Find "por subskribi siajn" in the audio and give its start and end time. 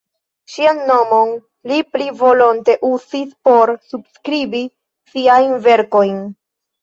3.49-5.53